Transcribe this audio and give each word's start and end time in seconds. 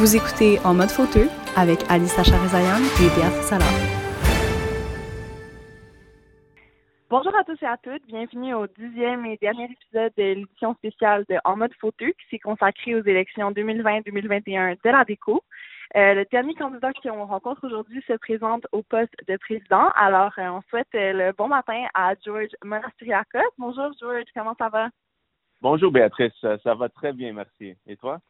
Vous 0.00 0.16
écoutez 0.16 0.58
En 0.64 0.72
mode 0.72 0.88
fauteux 0.88 1.28
avec 1.58 1.80
Alissa 1.90 2.24
Charizayan 2.24 2.80
et 3.04 3.08
Béatrice 3.14 3.52
Salah. 3.52 3.66
Bonjour 7.10 7.36
à 7.36 7.44
tous 7.44 7.62
et 7.62 7.66
à 7.66 7.76
toutes, 7.76 8.06
bienvenue 8.06 8.54
au 8.54 8.66
dixième 8.66 9.26
et 9.26 9.36
dernier 9.36 9.64
épisode 9.64 10.10
de 10.16 10.22
l'édition 10.22 10.72
spéciale 10.76 11.26
de 11.28 11.36
En 11.44 11.58
mode 11.58 11.74
fauteux 11.78 12.12
qui 12.12 12.28
s'est 12.30 12.38
consacré 12.38 12.94
aux 12.94 13.04
élections 13.04 13.50
2020-2021 13.50 14.78
de 14.82 14.90
la 14.90 15.04
DECO. 15.04 15.42
Euh, 15.96 16.14
le 16.14 16.24
dernier 16.32 16.54
candidat 16.54 16.94
qu'on 16.94 17.26
rencontre 17.26 17.66
aujourd'hui 17.66 18.02
se 18.06 18.14
présente 18.14 18.66
au 18.72 18.82
poste 18.82 19.14
de 19.28 19.36
président. 19.36 19.90
Alors, 19.96 20.32
euh, 20.38 20.48
on 20.48 20.62
souhaite 20.70 20.88
euh, 20.94 21.12
le 21.12 21.32
bon 21.36 21.48
matin 21.48 21.84
à 21.92 22.14
George 22.24 22.56
Monastiriakos. 22.64 23.52
Bonjour 23.58 23.90
George, 24.00 24.24
comment 24.34 24.54
ça 24.56 24.70
va? 24.70 24.88
Bonjour 25.60 25.92
Béatrice, 25.92 26.32
ça 26.40 26.74
va 26.74 26.88
très 26.88 27.12
bien, 27.12 27.34
merci. 27.34 27.76
Et 27.86 27.98
toi? 27.98 28.22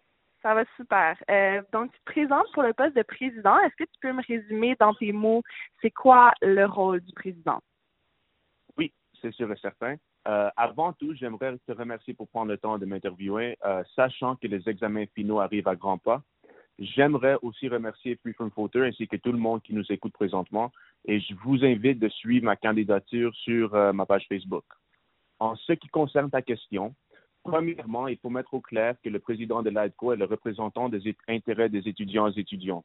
Ça 0.43 0.55
va 0.55 0.65
super. 0.77 1.17
Euh, 1.31 1.61
donc, 1.73 1.93
tu 1.93 1.99
te 1.99 2.13
présentes 2.13 2.51
pour 2.55 2.63
le 2.63 2.73
poste 2.73 2.97
de 2.97 3.03
président. 3.03 3.59
Est-ce 3.59 3.77
que 3.77 3.85
tu 3.85 4.01
peux 4.01 4.13
me 4.13 4.23
résumer 4.27 4.75
dans 4.81 4.95
tes 4.95 5.13
mots, 5.13 5.43
c'est 5.83 5.91
quoi 5.91 6.33
le 6.41 6.65
rôle 6.65 7.01
du 7.01 7.13
président? 7.13 7.61
Oui, 8.79 8.93
c'est 9.21 9.33
sûr 9.35 9.53
et 9.53 9.57
certain. 9.57 9.97
Euh, 10.29 10.51
avant 10.57 10.93
tout, 10.95 11.15
j'aimerais 11.15 11.57
te 11.67 11.73
remercier 11.73 12.15
pour 12.15 12.29
prendre 12.29 12.51
le 12.51 12.59
temps 12.59 12.79
de 12.79 12.87
m'interviewer, 12.87 13.57
euh, 13.65 13.83
sachant 13.95 14.37
que 14.37 14.47
les 14.47 14.67
examens 14.69 15.07
finaux 15.15 15.41
arrivent 15.41 15.69
à 15.69 15.77
grands 15.77 15.99
pas. 15.99 16.23
J'aimerais 16.79 17.37
aussi 17.43 17.69
remercier 17.69 18.17
Freeform 18.17 18.51
Photo 18.51 18.81
ainsi 18.81 19.07
que 19.07 19.17
tout 19.17 19.33
le 19.33 19.39
monde 19.39 19.61
qui 19.63 19.75
nous 19.75 19.85
écoute 19.91 20.15
présentement 20.15 20.73
et 21.05 21.21
je 21.21 21.35
vous 21.45 21.63
invite 21.63 21.99
de 21.99 22.09
suivre 22.09 22.47
ma 22.47 22.57
candidature 22.57 23.35
sur 23.35 23.75
ma 23.93 24.07
page 24.07 24.25
Facebook. 24.27 24.65
En 25.41 25.57
ce 25.57 25.75
qui 25.75 25.89
concerne 25.89 26.31
ta 26.31 26.41
question, 26.41 26.95
Premièrement, 27.43 28.07
il 28.07 28.19
faut 28.19 28.31
mettre 28.31 28.55
au 28.55 28.61
clair 28.61 28.95
que 29.03 29.09
le 29.09 29.19
président 29.19 29.63
de 29.63 29.71
l'ADCO 29.71 30.13
est 30.13 30.17
le 30.17 30.27
représentant 30.27 30.89
des 30.89 31.15
intérêts 31.29 31.69
des 31.69 31.89
étudiants 31.89 32.31
et 32.31 32.39
étudiantes. 32.39 32.85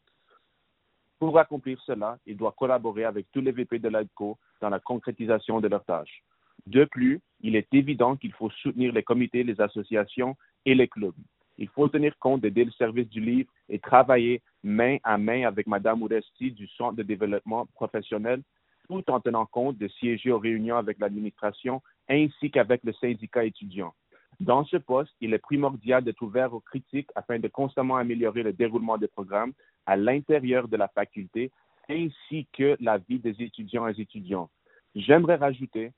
Pour 1.20 1.38
accomplir 1.40 1.80
cela, 1.86 2.18
il 2.26 2.38
doit 2.38 2.56
collaborer 2.58 3.06
avec 3.06 3.28
tous 3.32 3.42
les 3.42 3.52
VP 3.52 3.80
de 3.80 3.90
l'ADCO 3.90 4.38
dans 4.62 4.70
la 4.70 4.80
concrétisation 4.80 5.60
de 5.60 5.68
leurs 5.68 5.84
tâches. 5.86 6.24
De 6.68 6.86
plus, 6.86 7.22
il 7.42 7.56
est 7.56 7.72
évident 7.74 8.16
qu'il 8.16 8.34
faut 8.34 8.50
soutenir 8.50 8.94
les 8.94 9.04
comités, 9.04 9.44
les 9.44 9.60
associations 9.62 10.36
et 10.66 10.74
les 10.74 10.88
clubs. 10.88 11.16
Il 11.58 11.70
faut 11.70 11.88
tenir 11.88 12.18
compte 12.20 12.42
des 12.42 12.70
services 12.78 13.10
du 13.10 13.22
livre 13.22 13.52
et 13.70 13.80
travailler 13.80 14.42
main 14.64 14.98
à 15.04 15.18
main 15.18 15.46
avec 15.46 15.68
Mme 15.68 16.02
Ouresti 16.02 16.52
du 16.52 16.68
Centre 16.68 16.96
de 16.96 17.04
développement 17.04 17.66
professionnel, 17.68 18.42
tout 18.90 19.04
en 19.10 19.20
tenant 19.20 19.46
compte 19.46 19.78
de 19.78 19.88
siéger 19.88 20.32
aux 20.32 20.40
réunions 20.40 20.78
avec 20.78 21.00
l'administration 21.00 21.82
ainsi 22.10 22.52
qu'avec 22.52 22.84
le 22.84 22.94
syndicat 22.94 23.46
étudiant. 23.46 23.94
Dans 24.40 24.66
ce 24.66 24.78
poste, 24.78 25.14
il 25.22 25.34
est 25.34 25.40
primordial 25.40 26.04
d'être 26.04 26.22
ouvert 26.22 26.54
aux 26.54 26.60
critiques 26.60 27.10
afin 27.16 27.40
de 27.40 27.48
constamment 27.48 27.98
améliorer 27.98 28.44
le 28.44 28.54
déroulement 28.54 28.98
des 28.98 29.08
programmes 29.08 29.54
à 29.86 29.96
l'intérieur 29.96 30.68
de 30.68 30.78
la 30.78 30.88
faculté 30.90 31.52
ainsi 31.90 32.48
que 32.52 32.76
la 32.80 32.98
vie 32.98 33.20
des 33.20 33.42
étudiants 33.42 33.88
et 33.88 34.00
étudiants. 34.00 34.50
J'aimerais 34.96 35.36
rajouter 35.36 35.92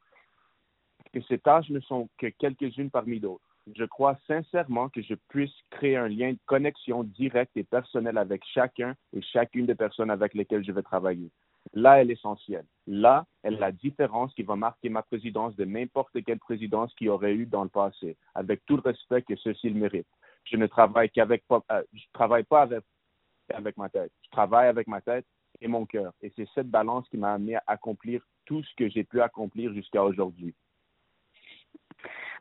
que 1.13 1.21
ces 1.21 1.39
tâches 1.39 1.69
ne 1.69 1.80
sont 1.80 2.09
que 2.17 2.27
quelques-unes 2.27 2.91
parmi 2.91 3.19
d'autres. 3.19 3.43
Je 3.75 3.83
crois 3.85 4.17
sincèrement 4.27 4.89
que 4.89 5.02
je 5.02 5.15
puisse 5.30 5.53
créer 5.69 5.97
un 5.97 6.08
lien 6.08 6.31
de 6.31 6.39
connexion 6.45 7.03
direct 7.03 7.55
et 7.55 7.63
personnel 7.63 8.17
avec 8.17 8.43
chacun 8.53 8.95
et 9.13 9.21
chacune 9.21 9.65
des 9.65 9.75
personnes 9.75 10.09
avec 10.09 10.33
lesquelles 10.33 10.63
je 10.63 10.71
vais 10.71 10.83
travailler. 10.83 11.30
Là 11.73 12.02
est 12.02 12.05
l'essentiel. 12.05 12.65
Là 12.88 13.25
est 13.43 13.52
la 13.52 13.71
différence 13.71 14.33
qui 14.33 14.43
va 14.43 14.55
marquer 14.55 14.89
ma 14.89 15.03
présidence 15.03 15.55
de 15.57 15.66
n'importe 15.66 16.23
quelle 16.23 16.39
présidence 16.39 16.93
qu'il 16.95 17.09
aurait 17.09 17.33
eu 17.33 17.45
dans 17.45 17.63
le 17.63 17.69
passé, 17.69 18.17
avec 18.33 18.66
tout 18.66 18.77
le 18.77 18.81
respect 18.81 19.21
que 19.23 19.35
ceci 19.35 19.69
le 19.69 19.80
mérite. 19.80 20.07
Je 20.45 20.55
ne 20.55 20.67
travaille 20.67 21.09
qu'avec, 21.09 21.43
euh, 21.52 21.83
pas 22.13 22.61
avec, 22.61 22.83
avec 23.53 23.77
ma 23.77 23.89
tête. 23.89 24.11
Je 24.23 24.30
travaille 24.30 24.67
avec 24.67 24.88
ma 24.88 25.02
tête 25.02 25.25
et 25.59 25.67
mon 25.67 25.85
cœur. 25.85 26.13
Et 26.21 26.31
c'est 26.35 26.47
cette 26.55 26.69
balance 26.69 27.08
qui 27.09 27.17
m'a 27.17 27.33
amené 27.33 27.55
à 27.55 27.64
accomplir 27.67 28.21
tout 28.45 28.64
ce 28.64 28.75
que 28.75 28.89
j'ai 28.89 29.04
pu 29.04 29.21
accomplir 29.21 29.73
jusqu'à 29.73 30.04
aujourd'hui. 30.04 30.55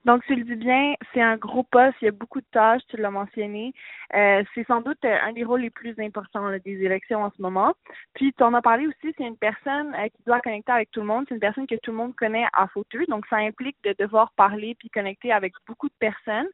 Donc, 0.05 0.25
tu 0.27 0.35
le 0.35 0.45
dis 0.45 0.55
bien, 0.55 0.95
c'est 1.13 1.21
un 1.21 1.37
gros 1.37 1.63
poste, 1.63 1.97
il 2.01 2.07
y 2.07 2.09
a 2.09 2.13
beaucoup 2.13 2.41
de 2.41 2.47
tâches, 2.53 2.83
tu 2.89 2.97
l'as 2.97 3.11
mentionné. 3.11 3.73
Euh, 4.15 4.45
c'est 4.55 4.67
sans 4.67 4.81
doute 4.81 5.05
euh, 5.05 5.17
un 5.23 5.33
des 5.33 5.45
rôles 5.45 5.63
les 5.63 5.71
plus 5.71 5.95
importants 5.99 6.49
des 6.65 6.85
élections 6.85 7.23
en 7.25 7.31
ce 7.31 7.43
moment. 7.43 7.75
Puis, 8.15 8.33
tu 8.33 8.43
en 8.43 8.55
as 8.55 8.63
parlé 8.63 8.87
aussi, 8.87 9.15
c'est 9.17 9.27
une 9.27 9.37
personne 9.37 9.95
euh, 9.95 10.09
qui 10.09 10.23
doit 10.25 10.41
connecter 10.41 10.73
avec 10.73 10.91
tout 10.91 11.01
le 11.01 11.07
monde. 11.07 11.25
C'est 11.29 11.35
une 11.35 11.41
personne 11.41 11.67
que 11.67 11.77
tout 11.77 11.91
le 11.91 11.97
monde 11.97 12.15
connaît 12.15 12.47
à 12.53 12.69
fauteuil. 12.69 13.07
Donc, 13.09 13.27
ça 13.27 13.37
implique 13.37 13.77
de 13.85 13.95
devoir 13.99 14.33
parler 14.33 14.77
puis 14.79 14.91
connecter 14.91 15.33
avec 15.33 15.55
beaucoup 15.67 15.89
de 15.89 15.95
personnes. 15.99 16.49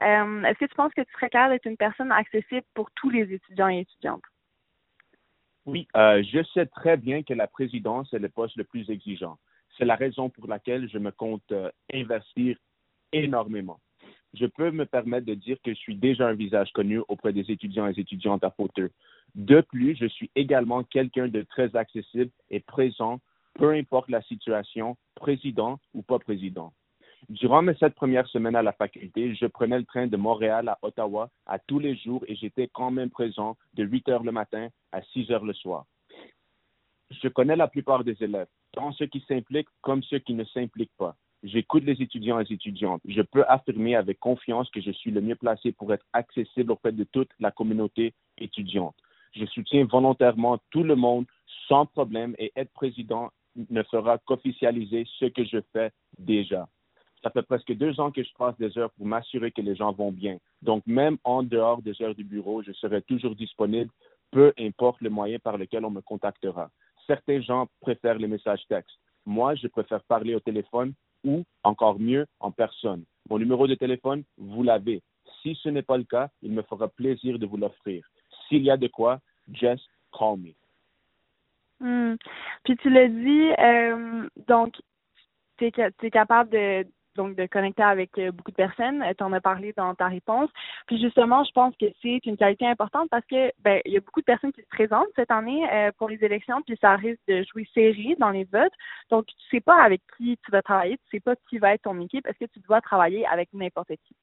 Est-ce 0.00 0.58
que 0.58 0.64
tu 0.66 0.74
penses 0.74 0.92
que 0.94 1.02
tu 1.02 1.12
serais 1.12 1.30
capable 1.30 1.54
d'être 1.54 1.66
une 1.66 1.76
personne 1.76 2.12
accessible 2.12 2.66
pour 2.74 2.90
tous 2.92 3.10
les 3.10 3.32
étudiants 3.32 3.68
et 3.68 3.80
étudiantes? 3.80 4.22
Oui, 5.66 5.86
je 5.94 6.42
sais 6.54 6.66
très 6.66 6.96
bien 6.96 7.22
que 7.22 7.34
la 7.34 7.46
présidence 7.46 8.12
est 8.12 8.18
le 8.18 8.28
poste 8.28 8.56
le 8.56 8.64
plus 8.64 8.88
exigeant. 8.90 9.38
C'est 9.76 9.84
la 9.84 9.94
raison 9.94 10.28
pour 10.28 10.48
laquelle 10.48 10.88
je 10.88 10.98
me 10.98 11.10
compte 11.10 11.52
investir 11.92 12.56
énormément. 13.12 13.80
Je 14.34 14.46
peux 14.46 14.70
me 14.70 14.86
permettre 14.86 15.26
de 15.26 15.34
dire 15.34 15.58
que 15.62 15.72
je 15.72 15.78
suis 15.78 15.96
déjà 15.96 16.28
un 16.28 16.34
visage 16.34 16.72
connu 16.72 17.00
auprès 17.08 17.32
des 17.32 17.50
étudiants 17.50 17.88
et 17.88 17.98
étudiantes 17.98 18.44
à 18.44 18.50
fauteuil. 18.50 18.90
De 19.34 19.60
plus, 19.60 19.96
je 19.96 20.06
suis 20.06 20.30
également 20.34 20.84
quelqu'un 20.84 21.28
de 21.28 21.42
très 21.42 21.74
accessible 21.76 22.30
et 22.50 22.60
présent, 22.60 23.20
peu 23.54 23.72
importe 23.72 24.08
la 24.10 24.22
situation, 24.22 24.96
président 25.14 25.78
ou 25.92 26.02
pas 26.02 26.18
président. 26.18 26.72
Durant 27.28 27.62
mes 27.62 27.74
sept 27.74 27.94
premières 27.94 28.26
semaines 28.28 28.56
à 28.56 28.62
la 28.62 28.72
faculté, 28.72 29.34
je 29.34 29.46
prenais 29.46 29.78
le 29.78 29.84
train 29.84 30.06
de 30.06 30.16
Montréal 30.16 30.68
à 30.68 30.78
Ottawa 30.82 31.30
à 31.46 31.58
tous 31.58 31.78
les 31.78 31.94
jours 31.96 32.24
et 32.26 32.34
j'étais 32.34 32.68
quand 32.72 32.90
même 32.90 33.10
présent 33.10 33.56
de 33.74 33.84
8 33.84 34.08
heures 34.08 34.24
le 34.24 34.32
matin 34.32 34.68
à 34.90 35.02
6 35.02 35.30
heures 35.30 35.44
le 35.44 35.52
soir. 35.52 35.86
Je 37.10 37.28
connais 37.28 37.56
la 37.56 37.68
plupart 37.68 38.02
des 38.02 38.20
élèves, 38.22 38.48
tant 38.72 38.92
ceux 38.92 39.06
qui 39.06 39.24
s'impliquent 39.28 39.68
comme 39.82 40.02
ceux 40.02 40.18
qui 40.18 40.34
ne 40.34 40.44
s'impliquent 40.44 40.96
pas. 40.98 41.16
J'écoute 41.42 41.82
les 41.84 42.00
étudiants 42.00 42.38
et 42.38 42.44
les 42.44 42.54
étudiantes. 42.54 43.00
Je 43.04 43.20
peux 43.20 43.44
affirmer 43.48 43.96
avec 43.96 44.20
confiance 44.20 44.70
que 44.70 44.80
je 44.80 44.92
suis 44.92 45.10
le 45.10 45.20
mieux 45.20 45.34
placé 45.34 45.72
pour 45.72 45.92
être 45.92 46.06
accessible 46.12 46.70
auprès 46.70 46.92
de 46.92 47.04
toute 47.04 47.30
la 47.40 47.50
communauté 47.50 48.14
étudiante. 48.38 48.94
Je 49.34 49.44
soutiens 49.46 49.84
volontairement 49.84 50.58
tout 50.70 50.84
le 50.84 50.94
monde 50.94 51.26
sans 51.68 51.86
problème 51.86 52.34
et 52.38 52.52
être 52.54 52.72
président 52.72 53.30
ne 53.70 53.82
fera 53.82 54.18
qu'officialiser 54.18 55.04
ce 55.18 55.26
que 55.26 55.44
je 55.44 55.58
fais 55.72 55.90
déjà. 56.18 56.68
Ça 57.22 57.30
fait 57.30 57.42
presque 57.42 57.72
deux 57.72 57.98
ans 58.00 58.10
que 58.10 58.22
je 58.22 58.32
passe 58.36 58.56
des 58.58 58.76
heures 58.78 58.90
pour 58.92 59.06
m'assurer 59.06 59.52
que 59.52 59.62
les 59.62 59.76
gens 59.76 59.92
vont 59.92 60.10
bien. 60.12 60.38
Donc, 60.60 60.84
même 60.86 61.18
en 61.24 61.42
dehors 61.42 61.82
des 61.82 62.00
heures 62.02 62.14
du 62.14 62.24
bureau, 62.24 62.62
je 62.62 62.72
serai 62.72 63.02
toujours 63.02 63.36
disponible, 63.36 63.90
peu 64.30 64.52
importe 64.58 65.00
le 65.00 65.10
moyen 65.10 65.38
par 65.38 65.56
lequel 65.56 65.84
on 65.84 65.90
me 65.90 66.00
contactera. 66.00 66.70
Certains 67.06 67.40
gens 67.40 67.68
préfèrent 67.80 68.18
les 68.18 68.26
messages 68.26 68.62
textes. 68.68 68.98
Moi, 69.24 69.54
je 69.54 69.68
préfère 69.68 70.02
parler 70.04 70.34
au 70.34 70.40
téléphone 70.40 70.94
ou, 71.24 71.44
encore 71.62 71.98
mieux, 71.98 72.26
en 72.40 72.50
personne. 72.50 73.04
Mon 73.28 73.38
numéro 73.38 73.66
de 73.66 73.74
téléphone, 73.74 74.24
vous 74.36 74.62
l'avez. 74.62 75.02
Si 75.42 75.54
ce 75.62 75.68
n'est 75.68 75.82
pas 75.82 75.96
le 75.96 76.04
cas, 76.04 76.28
il 76.42 76.52
me 76.52 76.62
fera 76.62 76.88
plaisir 76.88 77.38
de 77.38 77.46
vous 77.46 77.56
l'offrir. 77.56 78.04
S'il 78.48 78.62
y 78.62 78.70
a 78.70 78.76
de 78.76 78.88
quoi, 78.88 79.20
just 79.52 79.88
call 80.16 80.38
me. 80.38 80.52
Hmm. 81.80 82.16
Puis 82.64 82.76
tu 82.76 82.90
l'as 82.90 83.08
dit, 83.08 83.50
euh, 83.58 84.28
donc, 84.46 84.80
tu 85.58 85.66
es, 85.66 86.10
capable 86.10 86.50
de, 86.50 86.86
donc 87.16 87.36
de 87.36 87.46
connecter 87.46 87.82
avec 87.82 88.16
euh, 88.18 88.32
beaucoup 88.32 88.50
de 88.50 88.56
personnes. 88.56 89.02
Euh, 89.02 89.12
tu 89.16 89.24
en 89.24 89.32
as 89.32 89.40
parlé 89.40 89.72
dans 89.76 89.94
ta 89.94 90.08
réponse. 90.08 90.50
Puis 90.86 91.00
justement, 91.00 91.44
je 91.44 91.52
pense 91.52 91.74
que 91.76 91.86
c'est 92.00 92.24
une 92.24 92.36
qualité 92.36 92.66
importante 92.66 93.08
parce 93.10 93.26
que 93.26 93.52
ben 93.62 93.80
il 93.84 93.92
y 93.92 93.96
a 93.96 94.00
beaucoup 94.00 94.20
de 94.20 94.26
personnes 94.26 94.52
qui 94.52 94.62
se 94.62 94.68
présentent 94.68 95.08
cette 95.16 95.30
année 95.30 95.66
euh, 95.72 95.90
pour 95.98 96.08
les 96.08 96.22
élections, 96.24 96.62
puis 96.62 96.76
ça 96.80 96.96
risque 96.96 97.20
de 97.28 97.44
jouer 97.44 97.68
serré 97.74 98.16
dans 98.18 98.30
les 98.30 98.44
votes. 98.44 98.72
Donc 99.10 99.26
tu 99.26 99.34
sais 99.50 99.60
pas 99.60 99.82
avec 99.82 100.00
qui 100.16 100.38
tu 100.44 100.50
vas 100.50 100.62
travailler, 100.62 100.96
tu 100.98 101.16
sais 101.16 101.20
pas 101.20 101.34
qui 101.48 101.58
va 101.58 101.74
être 101.74 101.82
ton 101.82 102.00
équipe. 102.00 102.26
Est-ce 102.26 102.38
que 102.38 102.50
tu 102.52 102.60
dois 102.60 102.80
travailler 102.80 103.26
avec 103.26 103.48
n'importe 103.52 103.88
qui? 103.88 104.16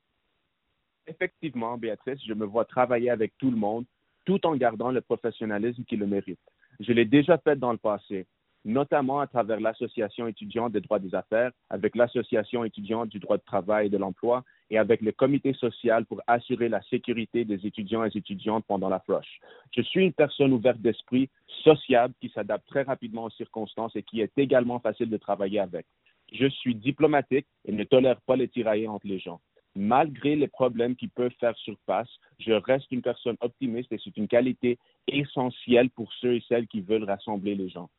Effectivement, 1.07 1.77
Béatrice, 1.77 2.23
je 2.25 2.33
me 2.33 2.45
vois 2.45 2.65
travailler 2.65 3.09
avec 3.09 3.33
tout 3.39 3.49
le 3.49 3.57
monde, 3.57 3.85
tout 4.25 4.45
en 4.45 4.55
gardant 4.55 4.91
le 4.91 5.01
professionnalisme 5.01 5.83
qui 5.83 5.97
le 5.97 6.05
mérite. 6.05 6.39
Je 6.79 6.93
l'ai 6.93 7.05
déjà 7.05 7.37
fait 7.39 7.57
dans 7.57 7.71
le 7.71 7.77
passé 7.77 8.27
notamment 8.65 9.19
à 9.19 9.27
travers 9.27 9.59
l'Association 9.59 10.27
étudiante 10.27 10.73
des 10.73 10.81
droits 10.81 10.99
des 10.99 11.15
affaires, 11.15 11.51
avec 11.69 11.95
l'Association 11.95 12.63
étudiante 12.63 13.09
du 13.09 13.19
droit 13.19 13.37
de 13.37 13.43
travail 13.43 13.87
et 13.87 13.89
de 13.89 13.97
l'emploi 13.97 14.43
et 14.69 14.77
avec 14.77 15.01
le 15.01 15.11
comité 15.11 15.53
social 15.53 16.05
pour 16.05 16.21
assurer 16.27 16.69
la 16.69 16.81
sécurité 16.83 17.45
des 17.45 17.65
étudiants 17.65 18.05
et 18.05 18.15
étudiantes 18.15 18.65
pendant 18.67 18.89
la 18.89 18.99
floche. 18.99 19.39
Je 19.75 19.81
suis 19.81 20.05
une 20.05 20.13
personne 20.13 20.53
ouverte 20.53 20.79
d'esprit, 20.79 21.29
sociable, 21.63 22.13
qui 22.21 22.29
s'adapte 22.29 22.67
très 22.67 22.83
rapidement 22.83 23.25
aux 23.25 23.29
circonstances 23.31 23.95
et 23.95 24.03
qui 24.03 24.21
est 24.21 24.37
également 24.37 24.79
facile 24.79 25.09
de 25.09 25.17
travailler 25.17 25.59
avec. 25.59 25.85
Je 26.31 26.47
suis 26.47 26.75
diplomatique 26.75 27.47
et 27.65 27.71
ne 27.71 27.83
tolère 27.83 28.21
pas 28.21 28.35
les 28.35 28.47
tirailles 28.47 28.87
entre 28.87 29.07
les 29.07 29.19
gens. 29.19 29.39
Malgré 29.75 30.35
les 30.35 30.47
problèmes 30.47 30.95
qui 30.95 31.07
peuvent 31.07 31.33
faire 31.39 31.55
surface, 31.57 32.09
je 32.39 32.51
reste 32.51 32.91
une 32.91 33.01
personne 33.01 33.37
optimiste 33.39 33.91
et 33.91 33.99
c'est 34.03 34.17
une 34.17 34.27
qualité 34.27 34.77
essentielle 35.07 35.89
pour 35.91 36.11
ceux 36.13 36.35
et 36.35 36.43
celles 36.47 36.67
qui 36.67 36.81
veulent 36.81 37.03
rassembler 37.03 37.55
les 37.55 37.69
gens. 37.69 37.89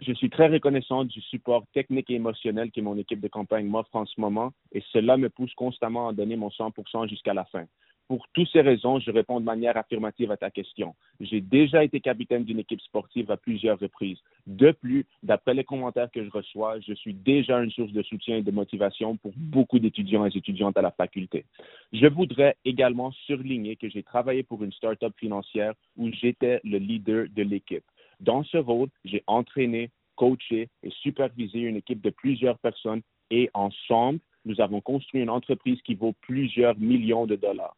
Je 0.00 0.14
suis 0.14 0.30
très 0.30 0.48
reconnaissant 0.48 1.04
du 1.04 1.20
support 1.20 1.64
technique 1.74 2.08
et 2.10 2.14
émotionnel 2.14 2.70
que 2.70 2.80
mon 2.80 2.96
équipe 2.96 3.20
de 3.20 3.28
campagne 3.28 3.66
m'offre 3.66 3.94
en 3.94 4.06
ce 4.06 4.18
moment 4.18 4.52
et 4.72 4.82
cela 4.92 5.18
me 5.18 5.28
pousse 5.28 5.52
constamment 5.54 6.08
à 6.08 6.12
donner 6.14 6.36
mon 6.36 6.48
100% 6.48 7.06
jusqu'à 7.06 7.34
la 7.34 7.44
fin. 7.44 7.66
Pour 8.08 8.26
toutes 8.32 8.48
ces 8.48 8.62
raisons, 8.62 8.98
je 8.98 9.10
réponds 9.12 9.38
de 9.38 9.44
manière 9.44 9.76
affirmative 9.76 10.32
à 10.32 10.36
ta 10.36 10.50
question. 10.50 10.96
J'ai 11.20 11.40
déjà 11.40 11.84
été 11.84 12.00
capitaine 12.00 12.44
d'une 12.44 12.58
équipe 12.58 12.80
sportive 12.80 13.30
à 13.30 13.36
plusieurs 13.36 13.78
reprises. 13.78 14.18
De 14.46 14.72
plus, 14.72 15.06
d'après 15.22 15.54
les 15.54 15.62
commentaires 15.62 16.10
que 16.10 16.24
je 16.24 16.30
reçois, 16.30 16.80
je 16.80 16.94
suis 16.94 17.14
déjà 17.14 17.62
une 17.62 17.70
source 17.70 17.92
de 17.92 18.02
soutien 18.02 18.38
et 18.38 18.42
de 18.42 18.50
motivation 18.50 19.16
pour 19.18 19.32
beaucoup 19.36 19.78
d'étudiants 19.78 20.26
et 20.26 20.36
étudiantes 20.36 20.76
à 20.76 20.82
la 20.82 20.90
faculté. 20.90 21.44
Je 21.92 22.06
voudrais 22.06 22.56
également 22.64 23.12
surligner 23.26 23.76
que 23.76 23.88
j'ai 23.88 24.02
travaillé 24.02 24.42
pour 24.42 24.64
une 24.64 24.72
start-up 24.72 25.12
financière 25.16 25.74
où 25.96 26.10
j'étais 26.10 26.60
le 26.64 26.78
leader 26.78 27.26
de 27.30 27.42
l'équipe. 27.42 27.84
Dans 28.20 28.44
ce 28.44 28.58
rôle, 28.58 28.88
j'ai 29.04 29.24
entraîné, 29.26 29.90
coaché 30.16 30.68
et 30.82 30.90
supervisé 30.90 31.60
une 31.60 31.76
équipe 31.76 32.02
de 32.02 32.10
plusieurs 32.10 32.58
personnes 32.58 33.00
et 33.30 33.48
ensemble, 33.54 34.20
nous 34.44 34.60
avons 34.60 34.80
construit 34.80 35.22
une 35.22 35.30
entreprise 35.30 35.80
qui 35.82 35.94
vaut 35.94 36.14
plusieurs 36.20 36.78
millions 36.78 37.26
de 37.26 37.36
dollars. 37.36 37.76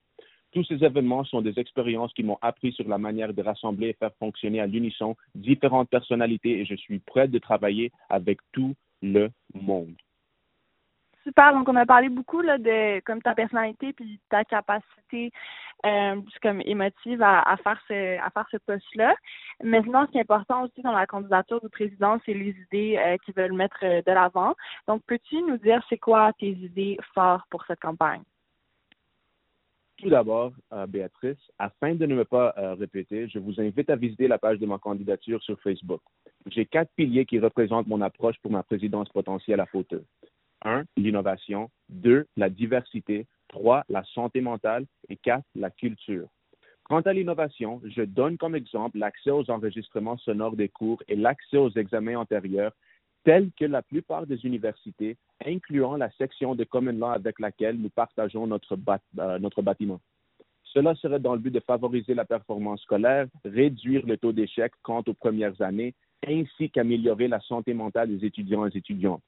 Tous 0.53 0.65
ces 0.65 0.85
événements 0.85 1.25
sont 1.25 1.41
des 1.41 1.59
expériences 1.59 2.13
qui 2.13 2.23
m'ont 2.23 2.39
appris 2.43 2.73
sur 2.73 2.87
la 2.87 2.99
manière 2.99 3.33
de 3.33 3.43
rassembler 3.43 3.89
et 3.89 3.93
faire 3.95 4.15
fonctionner 4.19 4.61
à 4.61 4.67
l'unisson 4.67 5.17
différentes 5.35 5.89
personnalités 5.89 6.61
et 6.61 6.67
je 6.67 6.75
suis 6.75 6.99
prêt 6.99 7.27
de 7.27 7.39
travailler 7.39 7.91
avec 8.11 8.39
tout 8.53 8.75
le 9.01 9.31
monde. 9.55 9.95
Super. 11.25 11.53
Donc, 11.53 11.69
on 11.69 11.77
a 11.77 11.87
parlé 11.87 12.09
beaucoup 12.09 12.41
là, 12.41 12.59
de 12.59 13.01
comme 13.01 13.23
ta 13.23 13.35
personnalité 13.35 13.93
puis 13.93 14.19
ta 14.29 14.45
capacité 14.45 15.31
euh, 15.85 16.21
comme 16.43 16.61
émotive 16.65 17.23
à, 17.23 17.57
faire 17.63 17.81
ce 17.89 18.19
à 18.19 18.31
faire 18.31 18.47
ce 18.51 18.57
poste-là. 18.57 19.15
Maintenant, 19.63 20.07
ce 20.07 20.13
qui 20.13 20.19
est 20.19 20.23
important 20.23 20.65
aussi 20.65 20.83
dans 20.83 20.93
la 20.93 21.07
candidature 21.07 21.61
du 21.61 21.69
président, 21.69 22.19
c'est 22.25 22.35
les 22.35 22.51
idées 22.51 22.99
euh, 22.99 23.17
qu'ils 23.25 23.35
veulent 23.35 23.53
mettre 23.53 23.79
euh, 23.83 24.03
de 24.05 24.13
l'avant. 24.13 24.55
Donc, 24.89 25.03
peux-tu 25.07 25.43
nous 25.43 25.59
dire 25.59 25.85
c'est 25.89 25.99
quoi 25.99 26.33
tes 26.39 26.51
idées 26.51 26.99
fortes 27.15 27.47
pour 27.51 27.65
cette 27.67 27.81
campagne? 27.81 28.23
Tout 29.99 30.11
d'abord, 30.11 30.53
Béatrice, 30.89 31.39
afin 31.61 31.95
de 31.95 32.07
ne 32.07 32.17
me 32.17 32.25
pas 32.25 32.53
répéter, 32.77 33.29
je 33.29 33.39
vous 33.39 33.61
invite 33.61 33.89
à 33.89 33.95
visiter 33.95 34.27
la 34.27 34.37
page 34.37 34.59
de 34.59 34.67
ma 34.67 34.79
candidature 34.79 35.41
sur 35.45 35.61
Facebook. 35.61 36.01
J'ai 36.47 36.67
quatre 36.67 36.91
piliers 36.97 37.25
qui 37.25 37.39
représentent 37.39 37.87
mon 37.87 38.01
approche 38.01 38.35
pour 38.43 38.51
ma 38.51 38.65
présidence 38.65 39.09
potentielle 39.11 39.61
à 39.61 39.67
Fauteuil. 39.67 40.03
Un, 40.65 40.85
l'innovation. 40.97 41.71
Deux, 41.89 42.27
la 42.37 42.51
diversité. 42.51 43.27
Trois, 43.49 43.85
la 43.89 44.05
santé 44.15 44.41
mentale. 44.41 44.87
Et 45.09 45.17
quatre, 45.17 45.47
la 45.55 45.71
culture. 45.71 46.29
Quant 46.85 47.01
à 47.01 47.13
l'innovation, 47.13 47.81
je 47.85 48.03
donne 48.03 48.37
comme 48.37 48.55
exemple 48.55 48.99
l'accès 48.99 49.31
aux 49.31 49.49
enregistrements 49.51 50.19
sonores 50.19 50.57
des 50.57 50.69
cours 50.69 51.03
et 51.09 51.17
l'accès 51.17 51.57
aux 51.57 51.71
examens 51.71 52.17
antérieurs 52.17 52.73
tels 53.25 53.51
que 53.59 53.65
la 53.65 53.83
plupart 53.83 54.27
des 54.27 54.45
universités, 54.45 55.17
incluant 55.47 55.97
la 55.97 56.11
section 56.13 56.55
de 56.55 56.65
Common 56.65 56.93
Law 56.93 57.13
avec 57.13 57.39
laquelle 57.39 57.77
nous 57.77 57.89
partageons 57.89 58.47
notre, 58.47 58.77
euh, 59.19 59.39
notre 59.39 59.63
bâtiment. 59.63 60.01
Cela 60.65 60.95
serait 60.97 61.21
dans 61.21 61.35
le 61.35 61.41
but 61.41 61.51
de 61.51 61.61
favoriser 61.61 62.15
la 62.15 62.25
performance 62.25 62.83
scolaire, 62.83 63.27
réduire 63.45 64.05
le 64.07 64.17
taux 64.17 64.33
d'échec 64.33 64.73
quant 64.83 65.03
aux 65.07 65.15
premières 65.15 65.61
années, 65.61 65.95
ainsi 66.27 66.71
qu'améliorer 66.71 67.29
la 67.29 67.41
santé 67.41 67.75
mentale 67.75 68.09
des 68.09 68.27
étudiants 68.27 68.67
et 68.67 68.77
étudiantes. 68.77 69.23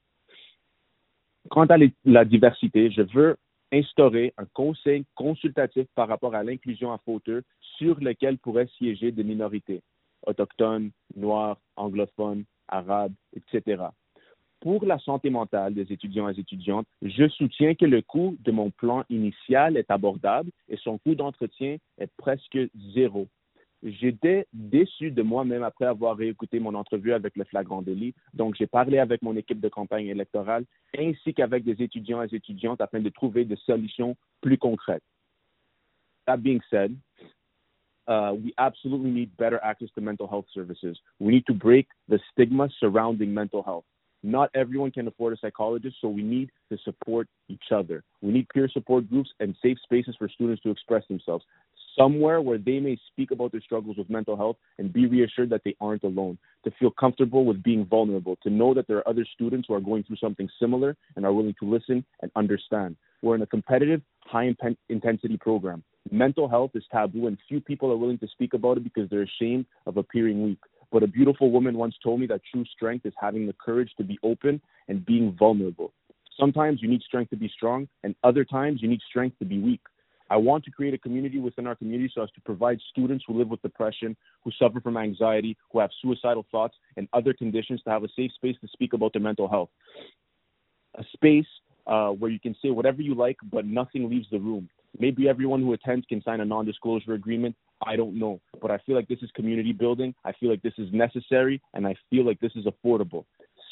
Quant 1.49 1.65
à 1.65 1.77
la 2.05 2.25
diversité, 2.25 2.89
je 2.91 3.01
veux 3.01 3.37
instaurer 3.71 4.33
un 4.37 4.45
conseil 4.53 5.05
consultatif 5.15 5.85
par 5.95 6.07
rapport 6.07 6.33
à 6.33 6.43
l'inclusion 6.43 6.91
à 6.91 6.97
fauteuil 6.99 7.41
sur 7.77 7.99
lequel 7.99 8.37
pourraient 8.37 8.69
siéger 8.77 9.11
des 9.11 9.23
minorités 9.23 9.81
autochtones, 10.25 10.91
noirs, 11.15 11.57
anglophones, 11.75 12.45
arabes, 12.67 13.13
etc. 13.35 13.83
Pour 14.59 14.85
la 14.85 14.97
santé 14.97 15.29
mentale 15.29 15.75
des 15.75 15.91
étudiants 15.93 16.29
et 16.29 16.39
étudiantes, 16.39 16.87
je 17.03 17.27
soutiens 17.27 17.75
que 17.75 17.85
le 17.85 18.01
coût 18.01 18.35
de 18.39 18.51
mon 18.51 18.71
plan 18.71 19.03
initial 19.09 19.77
est 19.77 19.91
abordable 19.91 20.49
et 20.69 20.77
son 20.77 20.97
coût 20.97 21.13
d'entretien 21.13 21.77
est 21.99 22.11
presque 22.17 22.57
zéro. 22.95 23.27
J'étais 23.85 24.47
déçu 24.51 25.11
de 25.11 25.21
moi-même 25.21 25.61
après 25.61 25.85
avoir 25.85 26.17
réécouté 26.17 26.59
mon 26.59 26.73
entrevue 26.73 27.13
avec 27.13 27.35
le 27.35 27.43
flagrant 27.43 27.83
délit. 27.83 28.15
Donc, 28.33 28.55
j'ai 28.55 28.65
parlé 28.65 28.97
avec 28.97 29.21
mon 29.21 29.35
équipe 29.35 29.59
de 29.59 29.69
campagne 29.69 30.07
électorale 30.07 30.65
ainsi 30.97 31.35
qu'avec 31.35 31.63
des 31.63 31.83
étudiants 31.83 32.23
et 32.23 32.33
étudiantes 32.33 32.81
afin 32.81 32.99
de 32.99 33.09
trouver 33.09 33.45
des 33.45 33.57
solutions 33.57 34.17
plus 34.41 34.57
concrètes. 34.57 35.03
That 36.25 36.37
being 36.37 36.61
said, 36.71 36.97
uh, 38.07 38.33
we 38.33 38.53
absolutely 38.57 39.11
need 39.11 39.37
better 39.37 39.59
access 39.63 39.89
to 39.93 40.01
mental 40.01 40.27
health 40.27 40.47
services. 40.51 40.97
We 41.19 41.33
need 41.33 41.45
to 41.45 41.53
break 41.53 41.87
the 42.07 42.19
stigma 42.31 42.69
surrounding 42.79 43.31
mental 43.31 43.61
health. 43.61 43.85
Not 44.23 44.49
everyone 44.55 44.89
can 44.89 45.07
afford 45.07 45.33
a 45.33 45.37
psychologist, 45.37 45.97
so 46.01 46.07
we 46.07 46.23
need 46.23 46.49
to 46.71 46.77
support 46.79 47.27
each 47.47 47.71
other. 47.71 48.03
We 48.23 48.31
need 48.31 48.49
peer 48.49 48.67
support 48.67 49.07
groups 49.07 49.29
and 49.39 49.55
safe 49.61 49.77
spaces 49.83 50.15
for 50.17 50.27
students 50.27 50.63
to 50.63 50.71
express 50.71 51.03
themselves. 51.07 51.45
Somewhere 51.97 52.41
where 52.41 52.57
they 52.57 52.79
may 52.79 52.97
speak 53.07 53.31
about 53.31 53.51
their 53.51 53.61
struggles 53.61 53.97
with 53.97 54.09
mental 54.09 54.35
health 54.35 54.57
and 54.77 54.91
be 54.91 55.05
reassured 55.07 55.49
that 55.51 55.61
they 55.63 55.75
aren't 55.79 56.03
alone, 56.03 56.37
to 56.63 56.71
feel 56.79 56.91
comfortable 56.91 57.45
with 57.45 57.63
being 57.63 57.85
vulnerable, 57.85 58.37
to 58.43 58.49
know 58.49 58.73
that 58.73 58.87
there 58.87 58.97
are 58.97 59.07
other 59.07 59.25
students 59.33 59.67
who 59.67 59.75
are 59.75 59.79
going 59.79 60.03
through 60.03 60.17
something 60.17 60.49
similar 60.59 60.97
and 61.15 61.25
are 61.25 61.33
willing 61.33 61.55
to 61.59 61.69
listen 61.69 62.03
and 62.21 62.31
understand. 62.35 62.97
We're 63.21 63.35
in 63.35 63.41
a 63.41 63.47
competitive, 63.47 64.01
high 64.21 64.53
intensity 64.89 65.37
program. 65.37 65.83
Mental 66.11 66.47
health 66.47 66.71
is 66.75 66.83
taboo, 66.91 67.27
and 67.27 67.37
few 67.47 67.61
people 67.61 67.91
are 67.91 67.97
willing 67.97 68.19
to 68.19 68.27
speak 68.27 68.53
about 68.53 68.77
it 68.77 68.83
because 68.83 69.09
they're 69.09 69.23
ashamed 69.23 69.65
of 69.85 69.97
appearing 69.97 70.43
weak. 70.43 70.59
But 70.91 71.03
a 71.03 71.07
beautiful 71.07 71.49
woman 71.49 71.77
once 71.77 71.95
told 72.03 72.19
me 72.19 72.27
that 72.27 72.41
true 72.51 72.65
strength 72.65 73.05
is 73.05 73.13
having 73.19 73.47
the 73.47 73.53
courage 73.53 73.91
to 73.97 74.03
be 74.03 74.19
open 74.21 74.61
and 74.87 75.05
being 75.05 75.35
vulnerable. 75.37 75.93
Sometimes 76.39 76.81
you 76.81 76.89
need 76.89 77.01
strength 77.01 77.29
to 77.29 77.37
be 77.37 77.47
strong, 77.47 77.87
and 78.03 78.15
other 78.23 78.43
times 78.43 78.81
you 78.81 78.89
need 78.89 79.01
strength 79.09 79.39
to 79.39 79.45
be 79.45 79.59
weak. 79.59 79.81
I 80.29 80.37
want 80.37 80.63
to 80.65 80.71
create 80.71 80.93
a 80.93 80.97
community 80.97 81.39
within 81.39 81.67
our 81.67 81.75
community 81.75 82.11
so 82.13 82.23
as 82.23 82.31
to 82.31 82.41
provide 82.41 82.79
students 82.89 83.23
who 83.27 83.37
live 83.37 83.49
with 83.49 83.61
depression, 83.61 84.15
who 84.43 84.51
suffer 84.57 84.81
from 84.81 84.97
anxiety, 84.97 85.57
who 85.71 85.79
have 85.79 85.89
suicidal 86.01 86.45
thoughts, 86.51 86.75
and 86.97 87.07
other 87.13 87.33
conditions 87.33 87.81
to 87.83 87.89
have 87.89 88.03
a 88.03 88.09
safe 88.15 88.31
space 88.33 88.55
to 88.61 88.67
speak 88.67 88.93
about 88.93 89.13
their 89.13 89.21
mental 89.21 89.47
health. 89.47 89.69
A 90.97 91.03
space 91.13 91.45
uh, 91.87 92.09
where 92.09 92.31
you 92.31 92.39
can 92.39 92.55
say 92.61 92.71
whatever 92.71 93.01
you 93.01 93.13
like, 93.13 93.37
but 93.51 93.65
nothing 93.65 94.09
leaves 94.09 94.27
the 94.31 94.39
room. 94.39 94.69
Maybe 94.97 95.27
everyone 95.27 95.61
who 95.61 95.73
attends 95.73 96.05
can 96.07 96.23
sign 96.23 96.39
a 96.39 96.45
non 96.45 96.65
disclosure 96.65 97.13
agreement. 97.13 97.55
I 97.85 97.95
don't 97.95 98.17
know. 98.17 98.39
But 98.61 98.71
I 98.71 98.77
feel 98.79 98.95
like 98.95 99.07
this 99.07 99.19
is 99.21 99.29
community 99.35 99.73
building. 99.73 100.15
I 100.23 100.31
feel 100.33 100.49
like 100.49 100.61
this 100.61 100.73
is 100.77 100.87
necessary, 100.93 101.61
and 101.73 101.85
I 101.85 101.95
feel 102.09 102.25
like 102.25 102.39
this 102.39 102.53
is 102.55 102.65
affordable. 102.65 103.25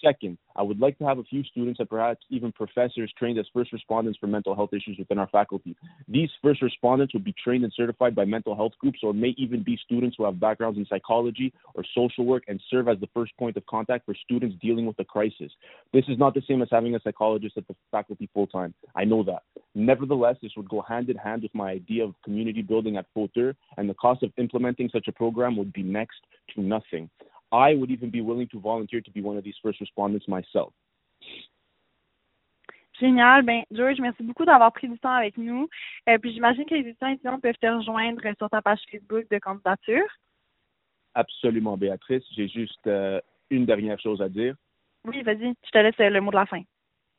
Second, 0.03 0.37
I 0.55 0.61
would 0.61 0.79
like 0.79 0.97
to 0.97 1.05
have 1.05 1.17
a 1.17 1.23
few 1.23 1.43
students 1.45 1.79
and 1.79 1.89
perhaps 1.89 2.25
even 2.29 2.51
professors 2.51 3.11
trained 3.17 3.39
as 3.39 3.45
first 3.53 3.71
responders 3.71 4.15
for 4.19 4.27
mental 4.27 4.53
health 4.53 4.73
issues 4.73 4.97
within 4.99 5.17
our 5.17 5.29
faculty. 5.29 5.75
These 6.09 6.29
first 6.41 6.61
responders 6.61 7.13
would 7.13 7.23
be 7.23 7.33
trained 7.41 7.63
and 7.63 7.71
certified 7.73 8.13
by 8.13 8.25
mental 8.25 8.55
health 8.55 8.73
groups 8.79 8.99
or 9.01 9.13
may 9.13 9.33
even 9.37 9.63
be 9.63 9.79
students 9.83 10.17
who 10.17 10.25
have 10.25 10.39
backgrounds 10.39 10.77
in 10.77 10.85
psychology 10.87 11.53
or 11.73 11.83
social 11.95 12.25
work 12.25 12.43
and 12.47 12.61
serve 12.69 12.89
as 12.89 12.99
the 12.99 13.09
first 13.13 13.31
point 13.37 13.55
of 13.55 13.65
contact 13.65 14.05
for 14.05 14.13
students 14.25 14.57
dealing 14.61 14.85
with 14.85 14.99
a 14.99 15.05
crisis. 15.05 15.51
This 15.93 16.05
is 16.09 16.17
not 16.17 16.33
the 16.33 16.43
same 16.47 16.61
as 16.61 16.67
having 16.69 16.95
a 16.95 16.99
psychologist 16.99 17.57
at 17.57 17.67
the 17.67 17.75
faculty 17.89 18.29
full 18.33 18.47
time. 18.47 18.73
I 18.95 19.05
know 19.05 19.23
that. 19.23 19.43
Nevertheless, 19.73 20.35
this 20.41 20.51
would 20.57 20.69
go 20.69 20.81
hand 20.81 21.09
in 21.09 21.17
hand 21.17 21.43
with 21.43 21.55
my 21.55 21.71
idea 21.71 22.03
of 22.03 22.13
community 22.23 22.61
building 22.61 22.97
at 22.97 23.05
Fauteur, 23.15 23.55
and 23.77 23.89
the 23.89 23.93
cost 23.95 24.21
of 24.21 24.31
implementing 24.37 24.89
such 24.91 25.07
a 25.07 25.11
program 25.11 25.55
would 25.55 25.73
be 25.73 25.81
next 25.81 26.17
to 26.53 26.61
nothing. 26.61 27.09
I 27.53 27.75
would 27.75 27.91
even 27.91 28.09
be 28.09 28.21
willing 28.21 28.47
to 28.49 28.59
volunteer 28.59 28.99
to 29.01 29.11
be 29.11 29.21
one 29.21 29.37
of 29.37 29.43
these 29.43 29.55
first 29.61 29.79
responders 29.79 30.27
myself. 30.27 30.73
Génial. 32.99 33.43
Ben, 33.43 33.63
George, 33.71 33.99
merci 33.99 34.23
beaucoup 34.23 34.45
d'avoir 34.45 34.71
pris 34.71 34.87
du 34.87 34.97
temps 34.99 35.13
avec 35.13 35.37
nous. 35.37 35.67
Euh, 36.09 36.17
puis 36.17 36.33
j'imagine 36.33 36.65
que 36.65 36.75
les 36.75 36.89
étudiants 36.89 37.37
et 37.37 37.41
peuvent 37.41 37.57
te 37.59 37.67
rejoindre 37.67 38.21
sur 38.37 38.49
ta 38.49 38.61
page 38.61 38.79
Facebook 38.91 39.29
de 39.29 39.39
candidature. 39.39 40.07
Absolument, 41.15 41.77
Béatrice. 41.77 42.23
J'ai 42.35 42.47
juste 42.47 42.87
euh, 42.87 43.19
une 43.49 43.65
dernière 43.65 43.99
chose 43.99 44.21
à 44.21 44.29
dire. 44.29 44.55
Oui, 45.05 45.21
vas-y. 45.21 45.53
Je 45.65 45.71
te 45.71 45.77
laisse 45.77 45.97
le 45.97 46.21
mot 46.21 46.31
de 46.31 46.35
la 46.35 46.45
fin. 46.45 46.61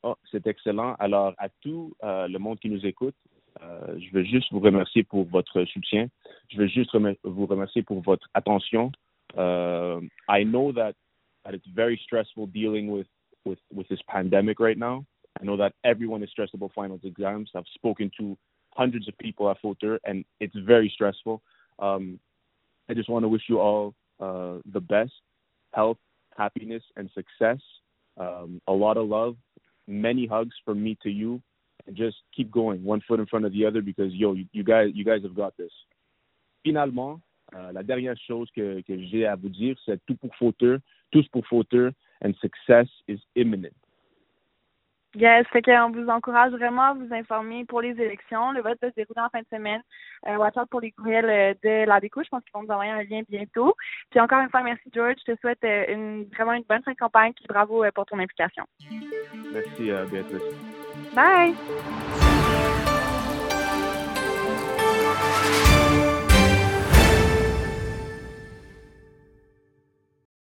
Oh, 0.03 0.15
c'est 0.31 0.45
excellent. 0.47 0.95
Alors, 0.99 1.33
à 1.37 1.49
tout 1.61 1.93
euh, 2.03 2.27
le 2.27 2.39
monde 2.39 2.59
qui 2.59 2.69
nous 2.69 2.85
écoute, 2.85 3.15
euh, 3.61 3.97
je 3.99 4.11
veux 4.11 4.23
juste 4.23 4.51
vous 4.51 4.59
remercier 4.59 5.03
pour 5.03 5.25
votre 5.25 5.63
soutien. 5.65 6.07
Je 6.49 6.57
veux 6.57 6.67
juste 6.67 6.95
vous 7.23 7.45
remercier 7.45 7.83
pour 7.83 8.01
votre 8.01 8.27
attention, 8.33 8.91
Uh, 9.37 9.99
I 10.29 10.43
know 10.43 10.71
that 10.73 10.95
that 11.43 11.53
it's 11.53 11.67
very 11.73 11.99
stressful 12.03 12.47
dealing 12.47 12.87
with 12.91 13.07
with 13.45 13.59
with 13.73 13.87
this 13.87 13.99
pandemic 14.07 14.59
right 14.59 14.77
now. 14.77 15.05
I 15.39 15.43
know 15.43 15.57
that 15.57 15.73
everyone 15.83 16.23
is 16.23 16.29
stressed 16.29 16.53
about 16.53 16.71
finals 16.73 17.01
exams. 17.03 17.51
I've 17.55 17.65
spoken 17.73 18.09
to 18.17 18.37
hundreds 18.75 19.07
of 19.07 19.17
people 19.17 19.49
at 19.49 19.57
Filter, 19.61 19.99
and 20.05 20.23
it's 20.39 20.55
very 20.65 20.89
stressful. 20.93 21.41
Um, 21.79 22.19
I 22.89 22.93
just 22.93 23.09
want 23.09 23.23
to 23.23 23.29
wish 23.29 23.43
you 23.49 23.59
all 23.59 23.95
uh, 24.19 24.57
the 24.71 24.79
best, 24.79 25.13
health, 25.73 25.97
happiness, 26.37 26.83
and 26.95 27.09
success. 27.13 27.59
Um, 28.17 28.61
a 28.67 28.71
lot 28.71 28.97
of 28.97 29.07
love, 29.07 29.35
many 29.87 30.25
hugs 30.25 30.55
from 30.63 30.81
me 30.81 30.97
to 31.03 31.09
you, 31.09 31.41
and 31.87 31.95
just 31.95 32.17
keep 32.35 32.51
going, 32.51 32.83
one 32.83 33.01
foot 33.07 33.19
in 33.19 33.25
front 33.25 33.45
of 33.45 33.51
the 33.51 33.65
other, 33.65 33.81
because 33.81 34.13
yo, 34.13 34.33
you, 34.33 34.45
you 34.53 34.63
guys, 34.63 34.89
you 34.93 35.03
guys 35.03 35.21
have 35.23 35.35
got 35.35 35.55
this. 35.57 35.71
Finalement, 36.65 37.21
Euh, 37.53 37.71
la 37.71 37.83
dernière 37.83 38.17
chose 38.17 38.49
que, 38.55 38.81
j'ai 38.87 39.25
à 39.25 39.35
vous 39.35 39.49
dire, 39.49 39.75
c'est 39.85 40.03
tout 40.05 40.15
pour 40.15 40.35
fauteux, 40.35 40.79
tous 41.11 41.27
pour 41.29 41.45
fauteux, 41.45 41.91
and 42.23 42.33
success 42.41 42.87
is 43.07 43.19
imminent. 43.35 43.69
Yes, 45.15 45.47
fait 45.47 45.61
qu'on 45.61 45.91
vous 45.91 46.09
encourage 46.09 46.51
vraiment 46.51 46.81
à 46.81 46.93
vous 46.93 47.07
informer 47.13 47.63
pour 47.63 47.79
les 47.79 47.91
élections. 47.91 48.51
Le 48.51 48.61
vote 48.61 48.77
va 48.81 48.89
se 48.89 48.95
dérouler 48.95 49.21
en 49.21 49.29
fin 49.29 49.39
de 49.39 49.47
semaine. 49.49 49.81
Euh, 50.27 50.35
watch 50.35 50.57
out 50.57 50.67
pour 50.69 50.81
les 50.81 50.91
courriels 50.91 51.29
euh, 51.29 51.53
de 51.63 51.85
la 51.85 52.01
Déco. 52.01 52.21
Je 52.21 52.27
pense 52.27 52.43
qu'ils 52.43 52.51
vont 52.53 52.63
nous 52.63 52.73
envoyer 52.73 52.91
un 52.91 53.03
lien 53.03 53.21
bientôt. 53.29 53.75
Puis 54.09 54.19
encore 54.19 54.41
une 54.41 54.49
fois, 54.49 54.61
merci 54.61 54.89
George. 54.93 55.15
Je 55.25 55.31
te 55.33 55.39
souhaite 55.39 55.63
euh, 55.63 56.25
vraiment 56.35 56.51
une 56.51 56.65
bonne 56.67 56.83
fin 56.83 56.91
de 56.91 56.97
campagne. 56.97 57.31
Puis 57.33 57.45
bravo 57.47 57.85
pour 57.93 58.05
ton 58.05 58.19
implication. 58.19 58.65
Merci, 59.53 59.89
Béatrice. 60.11 60.41
Bye. 61.15 61.55